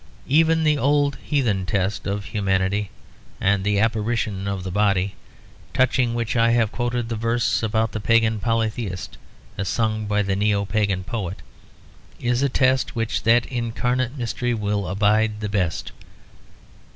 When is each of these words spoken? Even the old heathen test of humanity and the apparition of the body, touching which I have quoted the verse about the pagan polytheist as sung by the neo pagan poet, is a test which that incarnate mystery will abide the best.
Even 0.25 0.63
the 0.63 0.79
old 0.79 1.17
heathen 1.23 1.63
test 1.67 2.07
of 2.07 2.25
humanity 2.25 2.89
and 3.39 3.63
the 3.63 3.77
apparition 3.79 4.47
of 4.47 4.63
the 4.63 4.71
body, 4.71 5.13
touching 5.75 6.15
which 6.15 6.35
I 6.35 6.49
have 6.49 6.71
quoted 6.71 7.07
the 7.07 7.15
verse 7.15 7.61
about 7.61 7.91
the 7.91 7.99
pagan 7.99 8.39
polytheist 8.39 9.19
as 9.59 9.67
sung 9.69 10.07
by 10.07 10.23
the 10.23 10.35
neo 10.35 10.65
pagan 10.65 11.03
poet, 11.03 11.43
is 12.19 12.41
a 12.41 12.49
test 12.49 12.95
which 12.95 13.21
that 13.21 13.45
incarnate 13.45 14.17
mystery 14.17 14.55
will 14.55 14.87
abide 14.87 15.39
the 15.39 15.49
best. 15.49 15.91